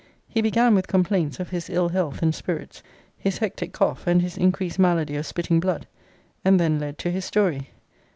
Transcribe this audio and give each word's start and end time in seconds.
He 0.27 0.41
began 0.41 0.73
with 0.73 0.87
complaints 0.87 1.39
of 1.39 1.49
his 1.51 1.69
ill 1.69 1.89
health 1.89 2.23
and 2.23 2.33
spirits, 2.33 2.81
his 3.19 3.37
hectic 3.37 3.71
cough, 3.71 4.07
and 4.07 4.19
his 4.19 4.35
increased 4.35 4.79
malady 4.79 5.15
of 5.15 5.27
spitting 5.27 5.59
blood; 5.59 5.85
and 6.43 6.59
then 6.59 6.79
led 6.79 6.97
to 6.97 7.11
his 7.11 7.23
story. 7.23 7.69